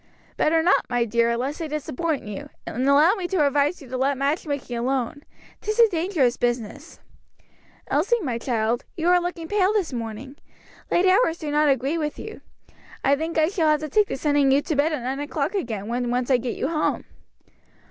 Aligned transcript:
"Better 0.35 0.63
not, 0.63 0.87
my 0.89 1.05
dear, 1.05 1.37
lest 1.37 1.59
they 1.59 1.67
disappoint 1.67 2.23
you, 2.23 2.49
and 2.65 2.89
allow 2.89 3.13
me 3.13 3.27
to 3.27 3.45
advise 3.45 3.83
you 3.83 3.87
to 3.87 3.97
let 3.97 4.17
match 4.17 4.47
making 4.47 4.75
alone; 4.75 5.21
'tis 5.61 5.77
a 5.77 5.87
dangerous 5.89 6.37
business. 6.37 6.99
Elsie, 7.85 8.19
my 8.23 8.39
child, 8.39 8.83
you 8.97 9.07
are 9.09 9.21
looking 9.21 9.47
pale 9.47 9.71
this 9.73 9.93
morning; 9.93 10.37
late 10.89 11.05
hours 11.05 11.37
do 11.37 11.51
not 11.51 11.69
agree 11.69 11.99
with 11.99 12.17
you. 12.17 12.41
I 13.03 13.15
think 13.15 13.37
I 13.37 13.49
shall 13.49 13.67
have 13.69 13.81
to 13.81 13.89
take 13.89 14.07
to 14.07 14.17
sending 14.17 14.49
you 14.51 14.63
to 14.63 14.75
bed 14.75 14.91
at 14.91 15.03
nine 15.03 15.19
o'clock 15.19 15.53
again, 15.53 15.87
when 15.87 16.09
once 16.09 16.31
I 16.31 16.37
get 16.37 16.55
you 16.55 16.69
home." 16.69 17.03